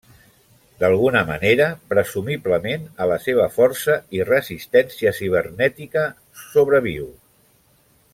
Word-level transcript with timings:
D'alguna 0.83 1.19
manera, 1.27 1.67
presumiblement 1.91 2.87
a 3.05 3.07
la 3.13 3.17
seva 3.25 3.45
força 3.59 3.99
i 4.21 4.25
resistència 4.31 5.13
cibernètica, 5.19 6.07
sobreviu. 6.47 7.07